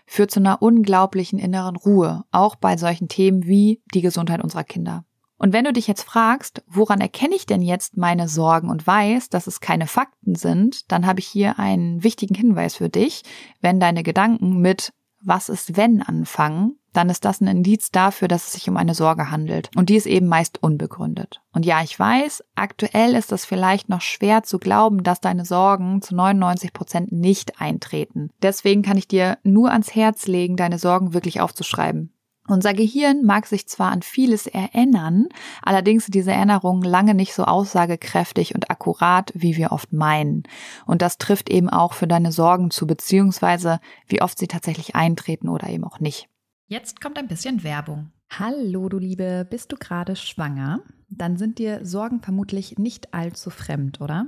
führt 0.05 0.31
zu 0.31 0.41
einer 0.41 0.61
unglaublichen 0.61 1.39
inneren 1.39 1.77
Ruhe, 1.77 2.25
auch 2.31 2.57
bei 2.57 2.75
solchen 2.75 3.07
Themen 3.07 3.45
wie 3.45 3.81
die 3.93 4.01
Gesundheit 4.01 4.43
unserer 4.43 4.65
Kinder. 4.65 5.05
Und 5.37 5.53
wenn 5.53 5.65
du 5.65 5.73
dich 5.73 5.87
jetzt 5.87 6.03
fragst, 6.03 6.63
woran 6.67 6.99
erkenne 6.99 7.35
ich 7.35 7.45
denn 7.45 7.61
jetzt 7.61 7.95
meine 7.95 8.27
Sorgen 8.27 8.69
und 8.69 8.87
weiß, 8.87 9.29
dass 9.29 9.47
es 9.47 9.59
keine 9.59 9.87
Fakten 9.87 10.35
sind, 10.35 10.91
dann 10.91 11.05
habe 11.05 11.19
ich 11.19 11.27
hier 11.27 11.59
einen 11.59 12.03
wichtigen 12.03 12.35
Hinweis 12.35 12.75
für 12.75 12.89
dich. 12.89 13.23
Wenn 13.61 13.79
deine 13.79 14.03
Gedanken 14.03 14.59
mit 14.59 14.93
was 15.21 15.49
ist 15.49 15.77
wenn 15.77 16.01
anfangen, 16.01 16.77
dann 16.93 17.09
ist 17.09 17.25
das 17.25 17.41
ein 17.41 17.47
Indiz 17.47 17.91
dafür, 17.91 18.27
dass 18.27 18.47
es 18.47 18.53
sich 18.53 18.69
um 18.69 18.77
eine 18.77 18.95
Sorge 18.95 19.29
handelt. 19.29 19.69
Und 19.75 19.89
die 19.89 19.95
ist 19.95 20.07
eben 20.07 20.27
meist 20.27 20.63
unbegründet. 20.63 21.41
Und 21.53 21.65
ja, 21.65 21.83
ich 21.83 21.97
weiß, 21.97 22.43
aktuell 22.55 23.13
ist 23.13 23.31
es 23.31 23.45
vielleicht 23.45 23.89
noch 23.89 24.01
schwer 24.01 24.43
zu 24.43 24.57
glauben, 24.57 25.03
dass 25.03 25.21
deine 25.21 25.45
Sorgen 25.45 26.01
zu 26.01 26.15
99 26.15 26.73
Prozent 26.73 27.11
nicht 27.11 27.61
eintreten. 27.61 28.29
Deswegen 28.41 28.81
kann 28.81 28.97
ich 28.97 29.07
dir 29.07 29.37
nur 29.43 29.71
ans 29.71 29.93
Herz 29.93 30.27
legen, 30.27 30.55
deine 30.55 30.79
Sorgen 30.79 31.13
wirklich 31.13 31.39
aufzuschreiben. 31.39 32.13
Unser 32.47 32.73
Gehirn 32.73 33.25
mag 33.25 33.45
sich 33.45 33.67
zwar 33.67 33.91
an 33.91 34.01
vieles 34.01 34.47
erinnern, 34.47 35.27
allerdings 35.61 36.05
sind 36.05 36.15
diese 36.15 36.31
Erinnerungen 36.31 36.83
lange 36.83 37.13
nicht 37.13 37.33
so 37.33 37.43
aussagekräftig 37.43 38.55
und 38.55 38.71
akkurat, 38.71 39.31
wie 39.35 39.57
wir 39.57 39.73
oft 39.73 39.91
meinen. 39.91 40.43
Und 40.85 41.01
das 41.01 41.17
trifft 41.17 41.49
eben 41.49 41.69
auch 41.69 41.93
für 41.93 42.07
deine 42.07 42.31
Sorgen 42.31 42.71
zu, 42.71 42.87
beziehungsweise 42.87 43.79
wie 44.07 44.21
oft 44.21 44.39
sie 44.39 44.47
tatsächlich 44.47 44.95
eintreten 44.95 45.49
oder 45.49 45.67
eben 45.69 45.83
auch 45.83 45.99
nicht. 45.99 46.29
Jetzt 46.67 47.01
kommt 47.01 47.17
ein 47.17 47.27
bisschen 47.27 47.63
Werbung. 47.63 48.11
Hallo, 48.29 48.89
du 48.89 48.97
Liebe, 48.97 49.45
bist 49.49 49.71
du 49.71 49.77
gerade 49.77 50.15
schwanger? 50.15 50.81
Dann 51.09 51.37
sind 51.37 51.59
dir 51.59 51.85
Sorgen 51.85 52.21
vermutlich 52.21 52.77
nicht 52.77 53.13
allzu 53.13 53.49
fremd, 53.49 54.01
oder? 54.01 54.27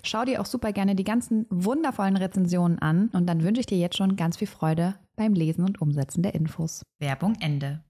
Schau 0.03 0.25
dir 0.25 0.41
auch 0.41 0.45
super 0.45 0.71
gerne 0.73 0.95
die 0.95 1.03
ganzen 1.03 1.45
wundervollen 1.49 2.17
Rezensionen 2.17 2.79
an 2.79 3.09
und 3.13 3.27
dann 3.27 3.43
wünsche 3.43 3.61
ich 3.61 3.67
dir 3.67 3.77
jetzt 3.77 3.97
schon 3.97 4.15
ganz 4.15 4.37
viel 4.37 4.47
Freude 4.47 4.95
beim 5.15 5.33
Lesen 5.33 5.65
und 5.65 5.81
Umsetzen 5.81 6.23
der 6.23 6.33
Infos. 6.33 6.83
Werbung 6.99 7.35
Ende. 7.39 7.83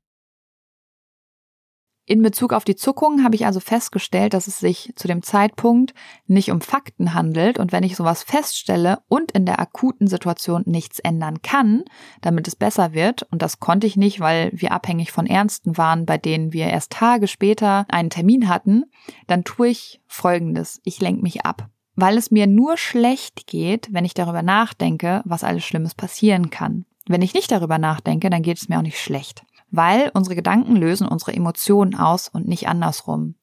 In 2.08 2.24
Bezug 2.24 2.52
auf 2.52 2.66
die 2.66 2.76
Zuckungen 2.76 3.24
habe 3.24 3.36
ich 3.36 3.46
also 3.46 3.62
festgestellt, 3.62 4.34
dass 4.34 4.48
es 4.48 4.60
sich 4.60 4.92
zu 4.98 5.08
dem 5.08 5.22
Zeitpunkt 5.24 5.94
nicht 6.26 6.52
um 6.52 6.60
Fakten 6.60 7.14
handelt 7.14 7.58
und 7.58 7.72
wenn 7.72 7.84
ich 7.84 7.96
sowas 7.96 8.24
feststelle 8.24 9.00
und 9.08 9.32
in 9.32 9.46
der 9.46 9.62
akuten 9.62 10.08
Situation 10.08 10.64
nichts 10.66 11.00
ändern 11.00 11.42
kann, 11.42 11.86
damit 12.20 12.50
es 12.50 12.58
besser 12.58 12.94
wird, 12.94 13.24
und 13.32 13.42
das 13.42 13.62
konnte 13.62 13.88
ich 13.88 13.96
nicht, 13.96 14.20
weil 14.20 14.52
wir 14.54 14.74
abhängig 14.74 15.14
von 15.14 15.26
Ernsten 15.26 15.78
waren, 15.78 16.06
bei 16.06 16.18
denen 16.18 16.52
wir 16.52 16.66
erst 16.66 16.92
Tage 16.92 17.28
später 17.28 17.86
einen 17.88 18.10
Termin 18.10 18.50
hatten, 18.50 18.84
dann 19.28 19.46
tue 19.46 19.70
ich 19.70 20.02
Folgendes. 20.08 20.82
Ich 20.84 21.00
lenke 21.00 21.22
mich 21.22 21.46
ab 21.46 21.70
weil 22.02 22.18
es 22.18 22.32
mir 22.32 22.48
nur 22.48 22.78
schlecht 22.78 23.46
geht, 23.46 23.88
wenn 23.92 24.06
ich 24.06 24.16
darüber 24.16 24.42
nachdenke, 24.42 25.22
was 25.24 25.44
alles 25.44 25.64
Schlimmes 25.64 25.94
passieren 25.94 26.50
kann. 26.50 26.86
Wenn 27.08 27.22
ich 27.22 27.36
nicht 27.36 27.52
darüber 27.52 27.78
nachdenke, 27.78 28.32
dann 28.32 28.42
geht 28.42 28.58
es 28.58 28.68
mir 28.68 28.80
auch 28.80 28.84
nicht 28.84 29.00
schlecht, 29.00 29.44
weil 29.70 30.10
unsere 30.16 30.36
Gedanken 30.36 30.76
lösen 30.76 31.08
unsere 31.08 31.34
Emotionen 31.34 31.94
aus 31.96 32.28
und 32.28 32.48
nicht 32.48 32.68
andersrum. 32.68 33.36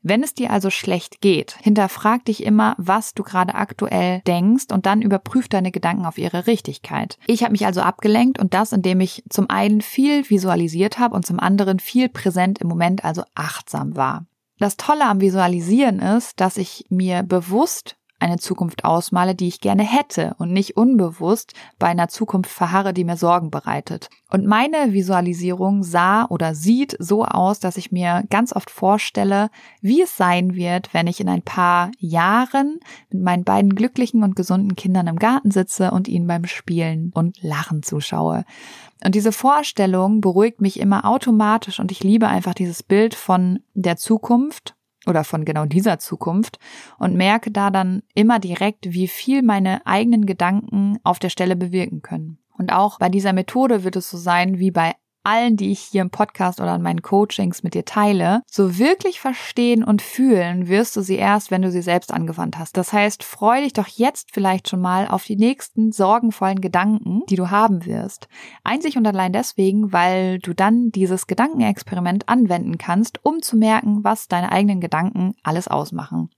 Wenn 0.00 0.22
es 0.22 0.34
dir 0.34 0.50
also 0.50 0.70
schlecht 0.70 1.20
geht, 1.20 1.56
hinterfrag 1.60 2.24
dich 2.24 2.44
immer, 2.44 2.74
was 2.78 3.14
du 3.14 3.24
gerade 3.24 3.54
aktuell 3.54 4.20
denkst 4.28 4.66
und 4.72 4.86
dann 4.86 5.02
überprüf 5.02 5.48
deine 5.48 5.72
Gedanken 5.72 6.06
auf 6.06 6.18
ihre 6.18 6.46
Richtigkeit. 6.46 7.18
Ich 7.26 7.42
habe 7.42 7.52
mich 7.52 7.66
also 7.66 7.80
abgelenkt 7.80 8.38
und 8.38 8.54
das, 8.54 8.72
indem 8.72 9.00
ich 9.00 9.24
zum 9.28 9.50
einen 9.50 9.80
viel 9.80 10.28
visualisiert 10.30 11.00
habe 11.00 11.16
und 11.16 11.26
zum 11.26 11.40
anderen 11.40 11.80
viel 11.80 12.08
präsent 12.08 12.60
im 12.60 12.68
Moment, 12.68 13.04
also 13.04 13.22
achtsam 13.34 13.96
war. 13.96 14.26
Das 14.62 14.76
Tolle 14.76 15.06
am 15.06 15.20
Visualisieren 15.20 15.98
ist, 15.98 16.38
dass 16.38 16.56
ich 16.56 16.86
mir 16.88 17.24
bewusst 17.24 17.96
eine 18.22 18.38
Zukunft 18.38 18.84
ausmale, 18.84 19.34
die 19.34 19.48
ich 19.48 19.60
gerne 19.60 19.82
hätte 19.82 20.34
und 20.38 20.52
nicht 20.52 20.76
unbewusst 20.76 21.52
bei 21.78 21.88
einer 21.88 22.08
Zukunft 22.08 22.50
verharre, 22.50 22.94
die 22.94 23.04
mir 23.04 23.16
Sorgen 23.16 23.50
bereitet. 23.50 24.08
Und 24.30 24.46
meine 24.46 24.92
Visualisierung 24.92 25.82
sah 25.82 26.26
oder 26.26 26.54
sieht 26.54 26.96
so 26.98 27.24
aus, 27.24 27.58
dass 27.60 27.76
ich 27.76 27.92
mir 27.92 28.24
ganz 28.30 28.54
oft 28.54 28.70
vorstelle, 28.70 29.50
wie 29.80 30.02
es 30.02 30.16
sein 30.16 30.54
wird, 30.54 30.94
wenn 30.94 31.06
ich 31.06 31.20
in 31.20 31.28
ein 31.28 31.42
paar 31.42 31.90
Jahren 31.98 32.78
mit 33.10 33.22
meinen 33.22 33.44
beiden 33.44 33.74
glücklichen 33.74 34.22
und 34.22 34.36
gesunden 34.36 34.76
Kindern 34.76 35.08
im 35.08 35.18
Garten 35.18 35.50
sitze 35.50 35.90
und 35.90 36.08
ihnen 36.08 36.26
beim 36.26 36.46
Spielen 36.46 37.10
und 37.14 37.42
Lachen 37.42 37.82
zuschaue. 37.82 38.44
Und 39.04 39.14
diese 39.14 39.32
Vorstellung 39.32 40.20
beruhigt 40.20 40.60
mich 40.60 40.78
immer 40.78 41.04
automatisch 41.04 41.80
und 41.80 41.90
ich 41.90 42.04
liebe 42.04 42.28
einfach 42.28 42.54
dieses 42.54 42.82
Bild 42.82 43.14
von 43.14 43.58
der 43.74 43.96
Zukunft 43.96 44.76
oder 45.06 45.24
von 45.24 45.44
genau 45.44 45.64
dieser 45.64 45.98
Zukunft 45.98 46.58
und 46.98 47.14
merke 47.14 47.50
da 47.50 47.70
dann 47.70 48.02
immer 48.14 48.38
direkt, 48.38 48.92
wie 48.92 49.08
viel 49.08 49.42
meine 49.42 49.86
eigenen 49.86 50.26
Gedanken 50.26 50.98
auf 51.02 51.18
der 51.18 51.30
Stelle 51.30 51.56
bewirken 51.56 52.02
können. 52.02 52.38
Und 52.56 52.72
auch 52.72 52.98
bei 52.98 53.08
dieser 53.08 53.32
Methode 53.32 53.84
wird 53.84 53.96
es 53.96 54.10
so 54.10 54.16
sein 54.16 54.58
wie 54.58 54.70
bei 54.70 54.94
allen, 55.24 55.56
die 55.56 55.72
ich 55.72 55.80
hier 55.80 56.02
im 56.02 56.10
Podcast 56.10 56.60
oder 56.60 56.74
in 56.74 56.82
meinen 56.82 57.02
Coachings 57.02 57.62
mit 57.62 57.74
dir 57.74 57.84
teile, 57.84 58.42
so 58.46 58.78
wirklich 58.78 59.20
verstehen 59.20 59.84
und 59.84 60.02
fühlen 60.02 60.68
wirst 60.68 60.96
du 60.96 61.02
sie 61.02 61.16
erst, 61.16 61.50
wenn 61.50 61.62
du 61.62 61.70
sie 61.70 61.82
selbst 61.82 62.12
angewandt 62.12 62.58
hast. 62.58 62.76
Das 62.76 62.92
heißt, 62.92 63.24
freu 63.24 63.60
dich 63.60 63.72
doch 63.72 63.86
jetzt 63.86 64.30
vielleicht 64.32 64.68
schon 64.68 64.80
mal 64.80 65.08
auf 65.08 65.24
die 65.24 65.36
nächsten 65.36 65.92
sorgenvollen 65.92 66.60
Gedanken, 66.60 67.22
die 67.28 67.36
du 67.36 67.50
haben 67.50 67.86
wirst. 67.86 68.28
Einzig 68.64 68.96
und 68.96 69.06
allein 69.06 69.32
deswegen, 69.32 69.92
weil 69.92 70.38
du 70.38 70.54
dann 70.54 70.90
dieses 70.90 71.26
Gedankenexperiment 71.26 72.28
anwenden 72.28 72.78
kannst, 72.78 73.24
um 73.24 73.42
zu 73.42 73.56
merken, 73.56 74.04
was 74.04 74.28
deine 74.28 74.52
eigenen 74.52 74.80
Gedanken 74.80 75.34
alles 75.42 75.68
ausmachen. 75.68 76.30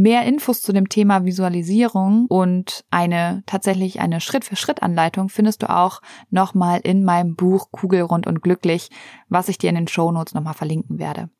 Mehr 0.00 0.26
Infos 0.26 0.62
zu 0.62 0.72
dem 0.72 0.88
Thema 0.88 1.24
Visualisierung 1.24 2.26
und 2.26 2.84
eine 2.88 3.42
tatsächlich 3.46 3.98
eine 3.98 4.20
Schritt-für-Schritt-Anleitung 4.20 5.28
findest 5.28 5.64
du 5.64 5.70
auch 5.70 6.02
nochmal 6.30 6.78
in 6.84 7.04
meinem 7.04 7.34
Buch 7.34 7.72
Kugelrund 7.72 8.28
und 8.28 8.40
glücklich, 8.40 8.90
was 9.28 9.48
ich 9.48 9.58
dir 9.58 9.70
in 9.70 9.74
den 9.74 9.88
Show 9.88 10.12
Notes 10.12 10.34
nochmal 10.34 10.54
verlinken 10.54 11.00
werde. 11.00 11.30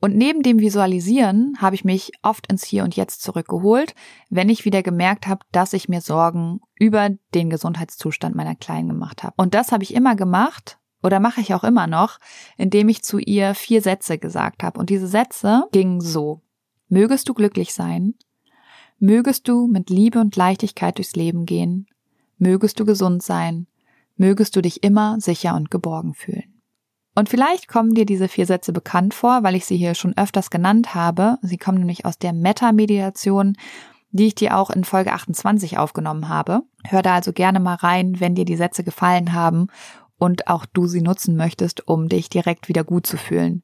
Und 0.00 0.14
neben 0.16 0.44
dem 0.44 0.60
Visualisieren 0.60 1.56
habe 1.58 1.74
ich 1.74 1.84
mich 1.84 2.12
oft 2.22 2.46
ins 2.46 2.64
Hier 2.64 2.84
und 2.84 2.94
Jetzt 2.94 3.22
zurückgeholt, 3.22 3.96
wenn 4.30 4.50
ich 4.50 4.64
wieder 4.64 4.84
gemerkt 4.84 5.26
habe, 5.26 5.44
dass 5.50 5.72
ich 5.72 5.88
mir 5.88 6.00
Sorgen 6.00 6.60
über 6.78 7.10
den 7.34 7.50
Gesundheitszustand 7.50 8.36
meiner 8.36 8.54
Kleinen 8.54 8.90
gemacht 8.90 9.24
habe. 9.24 9.34
Und 9.36 9.52
das 9.52 9.72
habe 9.72 9.82
ich 9.82 9.92
immer 9.92 10.14
gemacht 10.14 10.78
oder 11.02 11.18
mache 11.18 11.40
ich 11.40 11.54
auch 11.54 11.64
immer 11.64 11.88
noch, 11.88 12.20
indem 12.56 12.88
ich 12.88 13.02
zu 13.02 13.18
ihr 13.18 13.56
vier 13.56 13.82
Sätze 13.82 14.16
gesagt 14.16 14.62
habe. 14.62 14.78
Und 14.78 14.90
diese 14.90 15.08
Sätze 15.08 15.64
gingen 15.72 16.00
so. 16.00 16.42
Mögest 16.88 17.28
du 17.28 17.34
glücklich 17.34 17.74
sein? 17.74 18.14
Mögest 18.98 19.48
du 19.48 19.66
mit 19.66 19.90
Liebe 19.90 20.20
und 20.20 20.36
Leichtigkeit 20.36 20.98
durchs 20.98 21.16
Leben 21.16 21.44
gehen? 21.44 21.86
Mögest 22.38 22.78
du 22.78 22.84
gesund 22.84 23.22
sein? 23.22 23.66
Mögest 24.16 24.54
du 24.54 24.62
dich 24.62 24.84
immer 24.84 25.20
sicher 25.20 25.56
und 25.56 25.70
geborgen 25.70 26.14
fühlen? 26.14 26.62
Und 27.16 27.28
vielleicht 27.28 27.66
kommen 27.66 27.94
dir 27.94 28.06
diese 28.06 28.28
vier 28.28 28.46
Sätze 28.46 28.72
bekannt 28.72 29.14
vor, 29.14 29.42
weil 29.42 29.56
ich 29.56 29.64
sie 29.64 29.76
hier 29.76 29.94
schon 29.94 30.16
öfters 30.16 30.48
genannt 30.48 30.94
habe. 30.94 31.38
Sie 31.42 31.56
kommen 31.56 31.78
nämlich 31.78 32.04
aus 32.04 32.18
der 32.18 32.32
Meta-Mediation, 32.32 33.56
die 34.10 34.28
ich 34.28 34.34
dir 34.34 34.56
auch 34.56 34.70
in 34.70 34.84
Folge 34.84 35.12
28 35.12 35.78
aufgenommen 35.78 36.28
habe. 36.28 36.62
Hör 36.84 37.02
da 37.02 37.14
also 37.14 37.32
gerne 37.32 37.58
mal 37.58 37.74
rein, 37.74 38.20
wenn 38.20 38.34
dir 38.34 38.44
die 38.44 38.56
Sätze 38.56 38.84
gefallen 38.84 39.32
haben 39.32 39.68
und 40.18 40.46
auch 40.46 40.66
du 40.66 40.86
sie 40.86 41.00
nutzen 41.00 41.36
möchtest, 41.36 41.88
um 41.88 42.08
dich 42.08 42.28
direkt 42.28 42.68
wieder 42.68 42.84
gut 42.84 43.06
zu 43.06 43.16
fühlen. 43.16 43.62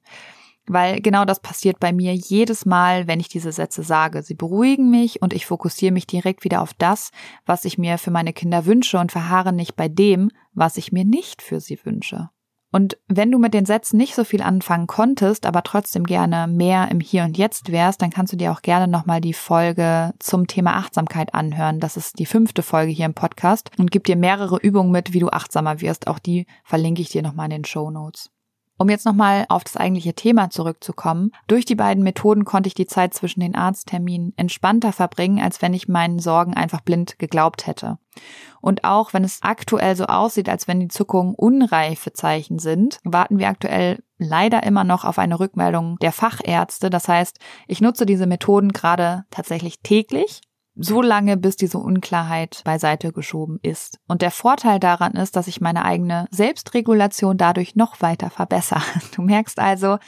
Weil 0.67 1.01
genau 1.01 1.25
das 1.25 1.41
passiert 1.41 1.81
bei 1.81 1.93
mir 1.93 2.15
jedes 2.15 2.65
Mal, 2.65 3.09
wenn 3.09 3.21
ich 3.21 3.29
diese 3.29 3.53
Sätze 3.53 3.83
sage. 3.83 4.23
Sie 4.23 4.35
beruhigen 4.35 4.91
mich 4.91 5.21
und 5.21 5.33
ich 5.33 5.47
fokussiere 5.47 5.93
mich 5.93 6.07
direkt 6.07 6.45
wieder 6.45 6.63
auf 6.63 6.73
das, 6.75 7.11
was 7.47 7.65
ich 7.65 7.79
mir 7.79 7.99
für 7.99 8.13
meine 8.13 8.33
Kinder 8.33 8.65
wünsche 8.65 8.99
und 8.99 9.11
verharre 9.13 9.53
nicht 9.53 9.75
bei 9.75 9.89
dem, 9.89 10.31
was 10.53 10.77
ich 10.77 10.93
mir 10.93 11.05
nicht 11.05 11.43
für 11.43 11.61
sie 11.61 11.79
wünsche. 11.85 12.31
Und 12.75 12.97
wenn 13.07 13.31
du 13.31 13.39
mit 13.39 13.53
den 13.53 13.67
Sätzen 13.67 13.99
nicht 13.99 14.15
so 14.15 14.25
viel 14.25 14.41
anfangen 14.41 14.87
konntest, 14.87 15.45
aber 15.45 15.63
trotzdem 15.63 16.05
gerne 16.05 16.47
mehr 16.47 16.91
im 16.91 17.01
Hier 17.01 17.25
und 17.25 17.37
Jetzt 17.37 17.71
wärst, 17.71 18.01
dann 18.01 18.09
kannst 18.09 18.33
du 18.33 18.39
dir 18.39 18.51
auch 18.51 18.63
gerne 18.63 18.89
nochmal 18.89 19.21
die 19.21 19.35
Folge 19.35 20.15
zum 20.19 20.47
Thema 20.47 20.77
Achtsamkeit 20.77 21.35
anhören. 21.35 21.81
Das 21.81 21.99
ist 21.99 22.19
die 22.19 22.25
fünfte 22.25 22.63
Folge 22.63 22.91
hier 22.91 23.05
im 23.05 23.15
Podcast 23.15 23.71
und 23.79 23.91
gibt 23.91 24.09
dir 24.09 24.17
mehrere 24.17 24.57
Übungen 24.57 24.91
mit, 24.91 25.13
wie 25.13 25.19
du 25.19 25.29
achtsamer 25.29 25.83
wirst. 25.83 26.07
Auch 26.07 26.19
die 26.19 26.47
verlinke 26.65 27.03
ich 27.03 27.11
dir 27.11 27.21
nochmal 27.21 27.47
in 27.47 27.59
den 27.59 27.65
Show 27.67 27.91
Notes. 27.91 28.31
Um 28.83 28.89
jetzt 28.89 29.07
nochmal 29.07 29.47
auf 29.49 29.63
das 29.63 29.77
eigentliche 29.77 30.13
Thema 30.13 30.51
zurückzukommen. 30.51 31.31
Durch 31.47 31.65
die 31.65 31.77
beiden 31.77 32.03
Methoden 32.03 32.45
konnte 32.45 32.67
ich 32.67 32.75
die 32.75 32.89
Zeit 32.89 33.15
zwischen 33.15 33.39
den 33.39 33.55
Arztterminen 33.55 34.33
entspannter 34.37 34.93
verbringen, 34.93 35.41
als 35.41 35.63
wenn 35.63 35.73
ich 35.73 35.87
meinen 35.87 36.19
Sorgen 36.19 36.55
einfach 36.55 36.81
blind 36.81 37.17
geglaubt 37.21 37.69
hätte. 37.69 37.99
Und 38.61 38.83
auch 38.83 39.13
wenn 39.13 39.23
es 39.23 39.39
aktuell 39.43 39.95
so 39.95 40.07
aussieht, 40.07 40.49
als 40.49 40.67
wenn 40.67 40.81
die 40.81 40.89
Zuckungen 40.89 41.37
unreife 41.37 42.13
Zeichen 42.13 42.59
sind, 42.59 42.99
warten 43.05 43.39
wir 43.39 43.47
aktuell 43.47 44.03
leider 44.19 44.65
immer 44.65 44.83
noch 44.83 45.05
auf 45.05 45.21
eine 45.21 45.39
Rückmeldung 45.39 45.97
der 46.01 46.11
Fachärzte. 46.11 46.91
Das 46.91 47.07
heißt, 47.07 47.39
ich 47.69 47.81
nutze 47.81 48.05
diese 48.05 48.27
Methoden 48.27 48.73
gerade 48.73 49.27
tatsächlich 49.31 49.79
täglich 49.83 50.41
so 50.75 51.03
lange, 51.03 51.37
bis 51.37 51.57
diese 51.57 51.79
Unklarheit 51.79 52.63
beiseite 52.65 53.13
geschoben 53.13 53.59
ist. 53.63 53.99
Und 54.09 54.23
der 54.23 54.31
Vorteil 54.31 54.81
daran 54.81 55.13
ist, 55.13 55.37
dass 55.37 55.47
ich 55.47 55.61
meine 55.61 55.85
eigene 55.85 56.27
Selbstregulation 56.31 57.37
dadurch 57.37 57.77
noch 57.77 58.01
weiter 58.01 58.31
verbessere. 58.31 58.83
Du 59.15 59.23
merkst 59.23 59.59
also, 59.59 59.99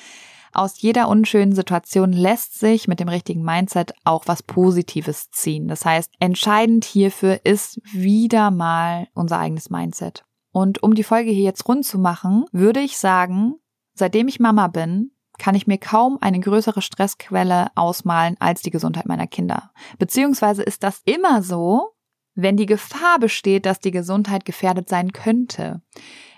aus 0.54 0.80
jeder 0.80 1.08
unschönen 1.08 1.52
Situation 1.52 2.12
lässt 2.12 2.58
sich 2.58 2.86
mit 2.86 3.00
dem 3.00 3.08
richtigen 3.08 3.42
Mindset 3.42 3.92
auch 4.04 4.24
was 4.26 4.42
Positives 4.42 5.30
ziehen. 5.30 5.66
Das 5.66 5.84
heißt, 5.84 6.12
entscheidend 6.20 6.84
hierfür 6.84 7.40
ist 7.44 7.80
wieder 7.92 8.52
mal 8.52 9.08
unser 9.14 9.38
eigenes 9.38 9.68
Mindset. 9.68 10.24
Und 10.52 10.82
um 10.82 10.94
die 10.94 11.02
Folge 11.02 11.32
hier 11.32 11.42
jetzt 11.42 11.66
rund 11.66 11.84
zu 11.84 11.98
machen, 11.98 12.44
würde 12.52 12.80
ich 12.80 12.98
sagen, 12.98 13.56
seitdem 13.94 14.28
ich 14.28 14.38
Mama 14.38 14.68
bin, 14.68 15.10
kann 15.38 15.54
ich 15.54 15.66
mir 15.66 15.78
kaum 15.78 16.18
eine 16.20 16.40
größere 16.40 16.82
Stressquelle 16.82 17.68
ausmalen 17.74 18.36
als 18.38 18.62
die 18.62 18.70
Gesundheit 18.70 19.06
meiner 19.06 19.26
Kinder. 19.26 19.70
Beziehungsweise 19.98 20.62
ist 20.62 20.82
das 20.82 21.02
immer 21.04 21.42
so, 21.42 21.90
wenn 22.34 22.56
die 22.56 22.66
Gefahr 22.66 23.18
besteht, 23.18 23.66
dass 23.66 23.80
die 23.80 23.90
Gesundheit 23.90 24.44
gefährdet 24.44 24.88
sein 24.88 25.12
könnte. 25.12 25.82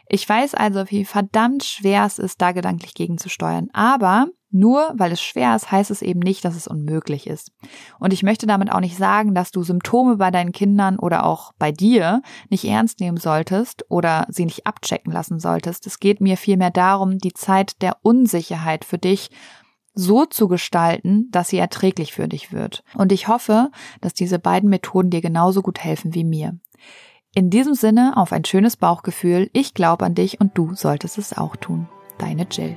Ich 0.09 0.29
weiß 0.29 0.55
also, 0.55 0.85
wie 0.91 1.05
verdammt 1.05 1.65
schwer 1.65 2.05
es 2.05 2.19
ist, 2.19 2.41
da 2.41 2.53
gedanklich 2.53 2.95
gegenzusteuern. 2.95 3.69
Aber 3.73 4.29
nur 4.51 4.95
weil 4.97 5.13
es 5.13 5.21
schwer 5.21 5.55
ist, 5.57 5.71
heißt 5.71 5.91
es 5.91 6.03
eben 6.03 6.21
nicht, 6.21 6.45
dass 6.45 6.55
es 6.55 6.69
unmöglich 6.69 7.27
ist. 7.27 7.53
Und 7.99 8.13
ich 8.13 8.23
möchte 8.23 8.47
damit 8.47 8.73
auch 8.73 8.81
nicht 8.81 8.97
sagen, 8.97 9.35
dass 9.35 9.51
du 9.51 9.63
Symptome 9.63 10.17
bei 10.17 10.31
deinen 10.31 10.53
Kindern 10.53 10.99
oder 10.99 11.27
auch 11.27 11.53
bei 11.59 11.73
dir 11.73 12.23
nicht 12.49 12.65
ernst 12.65 13.01
nehmen 13.01 13.19
solltest 13.19 13.85
oder 13.91 14.27
sie 14.31 14.45
nicht 14.45 14.67
abchecken 14.67 15.13
lassen 15.13 15.41
solltest. 15.41 15.87
Es 15.87 15.99
geht 15.99 16.21
mir 16.21 16.37
vielmehr 16.37 16.71
darum, 16.71 17.19
die 17.19 17.35
Zeit 17.35 17.83
der 17.83 17.99
Unsicherheit 18.03 18.85
für 18.85 18.99
dich 18.99 19.31
so 19.93 20.27
zu 20.27 20.47
gestalten, 20.47 21.29
dass 21.31 21.49
sie 21.49 21.59
erträglich 21.59 22.13
für 22.13 22.29
dich 22.29 22.53
wird. 22.53 22.85
Und 22.95 23.13
ich 23.13 23.29
hoffe, 23.29 23.71
dass 24.01 24.15
diese 24.15 24.39
beiden 24.39 24.71
Methoden 24.71 25.11
dir 25.11 25.23
genauso 25.23 25.63
gut 25.63 25.81
helfen 25.81 26.15
wie 26.15 26.25
mir. 26.25 26.59
In 27.35 27.51
diesem 27.51 27.75
Sinne 27.75 28.15
auf 28.17 28.33
ein 28.33 28.45
schönes 28.45 28.77
Bauchgefühl. 28.77 29.51
Ich 29.53 29.75
glaube 29.75 30.05
an 30.05 30.15
dich 30.15 30.41
und 30.41 30.57
du 30.57 30.75
solltest 30.75 31.19
es 31.19 31.37
auch 31.37 31.57
tun. 31.57 31.89
Deine 32.19 32.47
Jill. 32.51 32.77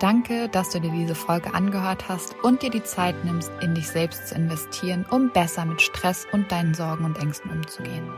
Danke, 0.00 0.48
dass 0.48 0.70
du 0.70 0.80
dir 0.80 0.90
diese 0.90 1.14
Folge 1.14 1.54
angehört 1.54 2.08
hast 2.08 2.34
und 2.42 2.62
dir 2.62 2.70
die 2.70 2.82
Zeit 2.82 3.24
nimmst, 3.24 3.50
in 3.62 3.74
dich 3.74 3.88
selbst 3.88 4.28
zu 4.28 4.34
investieren, 4.34 5.06
um 5.10 5.30
besser 5.30 5.64
mit 5.64 5.80
Stress 5.80 6.26
und 6.32 6.50
deinen 6.52 6.74
Sorgen 6.74 7.04
und 7.04 7.18
Ängsten 7.18 7.50
umzugehen. 7.50 8.08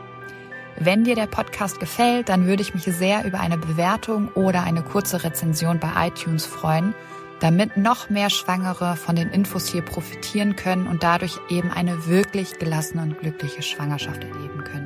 Wenn 0.79 1.05
dir 1.05 1.15
der 1.15 1.27
Podcast 1.27 1.81
gefällt, 1.81 2.29
dann 2.29 2.47
würde 2.47 2.63
ich 2.63 2.75
mich 2.75 2.85
sehr 2.85 3.25
über 3.25 3.41
eine 3.41 3.57
Bewertung 3.57 4.29
oder 4.35 4.63
eine 4.63 4.83
kurze 4.83 5.25
Rezension 5.25 5.79
bei 5.79 6.09
iTunes 6.09 6.45
freuen, 6.45 6.95
damit 7.41 7.77
noch 7.77 8.11
mehr 8.11 8.31
Schwangere 8.31 8.97
von 8.97 9.17
den 9.17 9.29
Infos 9.29 9.69
hier 9.69 9.83
profitieren 9.83 10.57
können 10.57 10.87
und 10.87 11.03
dadurch 11.03 11.39
eben 11.49 11.71
eine 11.71 12.07
wirklich 12.07 12.59
gelassene 12.59 13.03
und 13.03 13.19
glückliche 13.21 13.63
Schwangerschaft 13.63 14.23
erleben 14.25 14.65
können. 14.65 14.86